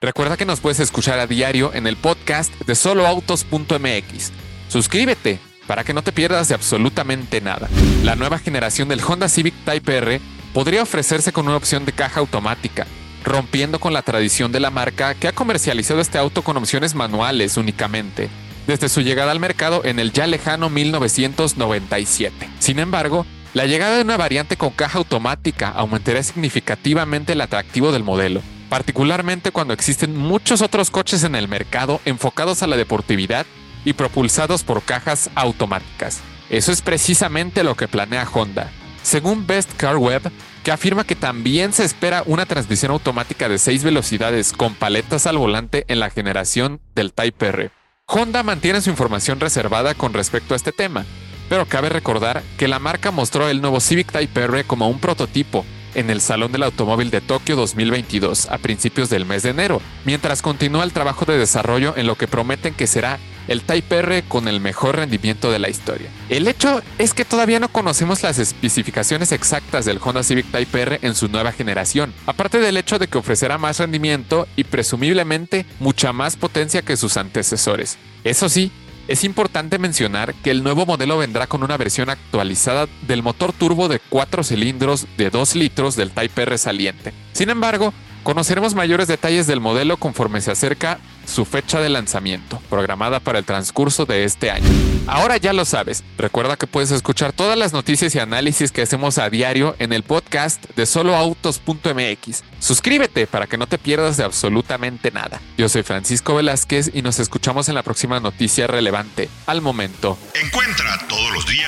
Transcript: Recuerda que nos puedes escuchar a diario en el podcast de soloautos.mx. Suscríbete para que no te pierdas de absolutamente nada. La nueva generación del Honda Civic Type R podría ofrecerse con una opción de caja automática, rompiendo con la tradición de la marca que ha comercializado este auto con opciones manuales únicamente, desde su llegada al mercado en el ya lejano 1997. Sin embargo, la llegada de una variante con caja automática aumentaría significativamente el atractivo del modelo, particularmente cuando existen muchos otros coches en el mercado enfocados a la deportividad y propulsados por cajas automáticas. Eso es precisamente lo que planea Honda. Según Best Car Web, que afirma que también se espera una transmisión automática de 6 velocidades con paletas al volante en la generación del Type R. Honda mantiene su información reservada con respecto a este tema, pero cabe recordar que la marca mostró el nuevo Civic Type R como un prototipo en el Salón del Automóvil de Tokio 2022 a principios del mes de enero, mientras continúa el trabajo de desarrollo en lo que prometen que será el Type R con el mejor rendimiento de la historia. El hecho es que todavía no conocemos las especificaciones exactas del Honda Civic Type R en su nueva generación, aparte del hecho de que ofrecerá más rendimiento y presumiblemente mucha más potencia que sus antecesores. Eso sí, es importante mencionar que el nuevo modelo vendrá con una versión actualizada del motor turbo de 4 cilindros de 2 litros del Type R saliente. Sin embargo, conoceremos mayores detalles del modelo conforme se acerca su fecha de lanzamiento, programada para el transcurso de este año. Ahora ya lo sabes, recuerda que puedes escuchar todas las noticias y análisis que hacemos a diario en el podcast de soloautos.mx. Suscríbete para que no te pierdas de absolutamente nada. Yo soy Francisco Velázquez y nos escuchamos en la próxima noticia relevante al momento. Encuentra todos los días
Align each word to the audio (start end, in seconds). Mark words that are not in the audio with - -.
Recuerda 0.00 0.36
que 0.36 0.44
nos 0.44 0.60
puedes 0.60 0.78
escuchar 0.78 1.18
a 1.18 1.26
diario 1.26 1.74
en 1.74 1.88
el 1.88 1.96
podcast 1.96 2.54
de 2.60 2.76
soloautos.mx. 2.76 4.30
Suscríbete 4.68 5.40
para 5.66 5.82
que 5.82 5.92
no 5.92 6.02
te 6.02 6.12
pierdas 6.12 6.46
de 6.46 6.54
absolutamente 6.54 7.40
nada. 7.40 7.68
La 8.04 8.14
nueva 8.14 8.38
generación 8.38 8.86
del 8.86 9.00
Honda 9.00 9.28
Civic 9.28 9.54
Type 9.64 9.96
R 9.96 10.20
podría 10.54 10.84
ofrecerse 10.84 11.32
con 11.32 11.48
una 11.48 11.56
opción 11.56 11.84
de 11.84 11.90
caja 11.90 12.20
automática, 12.20 12.86
rompiendo 13.24 13.80
con 13.80 13.92
la 13.92 14.02
tradición 14.02 14.52
de 14.52 14.60
la 14.60 14.70
marca 14.70 15.14
que 15.14 15.26
ha 15.26 15.32
comercializado 15.32 15.98
este 15.98 16.16
auto 16.16 16.42
con 16.42 16.56
opciones 16.56 16.94
manuales 16.94 17.56
únicamente, 17.56 18.30
desde 18.68 18.88
su 18.88 19.00
llegada 19.00 19.32
al 19.32 19.40
mercado 19.40 19.84
en 19.84 19.98
el 19.98 20.12
ya 20.12 20.28
lejano 20.28 20.70
1997. 20.70 22.48
Sin 22.60 22.78
embargo, 22.78 23.26
la 23.52 23.66
llegada 23.66 23.96
de 23.96 24.02
una 24.02 24.16
variante 24.16 24.56
con 24.56 24.70
caja 24.70 24.98
automática 24.98 25.70
aumentaría 25.70 26.22
significativamente 26.22 27.32
el 27.32 27.40
atractivo 27.40 27.90
del 27.90 28.04
modelo, 28.04 28.42
particularmente 28.68 29.50
cuando 29.50 29.74
existen 29.74 30.16
muchos 30.16 30.62
otros 30.62 30.90
coches 30.90 31.24
en 31.24 31.34
el 31.34 31.48
mercado 31.48 32.00
enfocados 32.04 32.62
a 32.62 32.66
la 32.66 32.76
deportividad 32.76 33.46
y 33.84 33.94
propulsados 33.94 34.64
por 34.64 34.82
cajas 34.82 35.30
automáticas. 35.34 36.20
Eso 36.50 36.72
es 36.72 36.82
precisamente 36.82 37.64
lo 37.64 37.74
que 37.74 37.88
planea 37.88 38.28
Honda. 38.32 38.70
Según 39.02 39.46
Best 39.46 39.72
Car 39.76 39.96
Web, 39.96 40.30
que 40.62 40.72
afirma 40.72 41.04
que 41.04 41.14
también 41.14 41.72
se 41.72 41.84
espera 41.84 42.22
una 42.26 42.46
transmisión 42.46 42.92
automática 42.92 43.48
de 43.48 43.58
6 43.58 43.84
velocidades 43.84 44.52
con 44.52 44.74
paletas 44.74 45.26
al 45.26 45.38
volante 45.38 45.84
en 45.88 46.00
la 46.00 46.10
generación 46.10 46.80
del 46.94 47.12
Type 47.12 47.46
R. 47.46 47.70
Honda 48.06 48.42
mantiene 48.42 48.80
su 48.80 48.90
información 48.90 49.40
reservada 49.40 49.94
con 49.94 50.14
respecto 50.14 50.54
a 50.54 50.56
este 50.56 50.72
tema, 50.72 51.04
pero 51.48 51.66
cabe 51.66 51.88
recordar 51.88 52.42
que 52.56 52.68
la 52.68 52.78
marca 52.78 53.10
mostró 53.10 53.48
el 53.48 53.60
nuevo 53.60 53.80
Civic 53.80 54.10
Type 54.10 54.40
R 54.44 54.64
como 54.64 54.88
un 54.88 54.98
prototipo 54.98 55.64
en 55.94 56.10
el 56.10 56.20
Salón 56.20 56.52
del 56.52 56.62
Automóvil 56.62 57.10
de 57.10 57.20
Tokio 57.20 57.56
2022 57.56 58.46
a 58.46 58.58
principios 58.58 59.10
del 59.10 59.26
mes 59.26 59.42
de 59.42 59.50
enero, 59.50 59.80
mientras 60.04 60.42
continúa 60.42 60.84
el 60.84 60.92
trabajo 60.92 61.24
de 61.24 61.38
desarrollo 61.38 61.94
en 61.96 62.06
lo 62.06 62.16
que 62.16 62.28
prometen 62.28 62.74
que 62.74 62.86
será 62.86 63.18
el 63.48 63.62
Type 63.62 63.96
R 63.96 64.22
con 64.28 64.46
el 64.46 64.60
mejor 64.60 64.96
rendimiento 64.96 65.50
de 65.50 65.58
la 65.58 65.68
historia. 65.68 66.10
El 66.28 66.46
hecho 66.46 66.82
es 66.98 67.14
que 67.14 67.24
todavía 67.24 67.58
no 67.58 67.68
conocemos 67.68 68.22
las 68.22 68.38
especificaciones 68.38 69.32
exactas 69.32 69.84
del 69.84 69.98
Honda 70.02 70.22
Civic 70.22 70.50
Type 70.52 70.80
R 70.80 70.98
en 71.02 71.14
su 71.14 71.28
nueva 71.28 71.52
generación, 71.52 72.12
aparte 72.26 72.60
del 72.60 72.76
hecho 72.76 72.98
de 72.98 73.08
que 73.08 73.18
ofrecerá 73.18 73.58
más 73.58 73.78
rendimiento 73.78 74.46
y 74.54 74.64
presumiblemente 74.64 75.66
mucha 75.80 76.12
más 76.12 76.36
potencia 76.36 76.82
que 76.82 76.96
sus 76.96 77.16
antecesores. 77.16 77.96
Eso 78.22 78.48
sí, 78.48 78.70
es 79.08 79.24
importante 79.24 79.78
mencionar 79.78 80.34
que 80.34 80.50
el 80.50 80.62
nuevo 80.62 80.84
modelo 80.84 81.16
vendrá 81.16 81.46
con 81.46 81.62
una 81.62 81.78
versión 81.78 82.10
actualizada 82.10 82.86
del 83.06 83.22
motor 83.22 83.54
turbo 83.54 83.88
de 83.88 84.00
4 84.10 84.44
cilindros 84.44 85.06
de 85.16 85.30
2 85.30 85.56
litros 85.56 85.96
del 85.96 86.10
Type 86.10 86.42
R 86.42 86.58
saliente. 86.58 87.14
Sin 87.32 87.48
embargo, 87.48 87.94
conoceremos 88.22 88.74
mayores 88.74 89.08
detalles 89.08 89.46
del 89.46 89.60
modelo 89.60 89.96
conforme 89.96 90.40
se 90.40 90.50
acerca 90.50 90.98
su 91.26 91.44
fecha 91.44 91.80
de 91.80 91.90
lanzamiento, 91.90 92.60
programada 92.70 93.20
para 93.20 93.38
el 93.38 93.44
transcurso 93.44 94.06
de 94.06 94.24
este 94.24 94.50
año. 94.50 94.66
Ahora 95.06 95.36
ya 95.36 95.52
lo 95.52 95.64
sabes, 95.64 96.02
recuerda 96.16 96.56
que 96.56 96.66
puedes 96.66 96.90
escuchar 96.90 97.32
todas 97.32 97.58
las 97.58 97.72
noticias 97.72 98.14
y 98.14 98.18
análisis 98.18 98.72
que 98.72 98.82
hacemos 98.82 99.18
a 99.18 99.28
diario 99.30 99.76
en 99.78 99.92
el 99.92 100.02
podcast 100.02 100.64
de 100.74 100.86
soloautos.mx. 100.86 102.44
Suscríbete 102.60 103.26
para 103.26 103.46
que 103.46 103.58
no 103.58 103.66
te 103.66 103.78
pierdas 103.78 104.16
de 104.16 104.24
absolutamente 104.24 105.10
nada. 105.10 105.40
Yo 105.56 105.68
soy 105.68 105.82
Francisco 105.82 106.34
Velázquez 106.34 106.90
y 106.94 107.02
nos 107.02 107.20
escuchamos 107.20 107.68
en 107.68 107.74
la 107.74 107.82
próxima 107.82 108.20
noticia 108.20 108.66
relevante 108.66 109.28
al 109.46 109.60
momento. 109.60 110.18
Encuentra 110.34 110.98
todos 111.08 111.30
los 111.32 111.46
días 111.46 111.67